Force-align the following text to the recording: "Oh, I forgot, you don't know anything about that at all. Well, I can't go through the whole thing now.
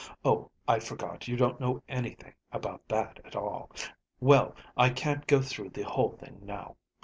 "Oh, 0.25 0.49
I 0.67 0.79
forgot, 0.79 1.27
you 1.27 1.37
don't 1.37 1.59
know 1.59 1.83
anything 1.87 2.33
about 2.51 2.87
that 2.87 3.19
at 3.23 3.35
all. 3.35 3.69
Well, 4.19 4.55
I 4.75 4.89
can't 4.89 5.27
go 5.27 5.43
through 5.43 5.69
the 5.69 5.83
whole 5.83 6.13
thing 6.13 6.39
now. 6.41 6.75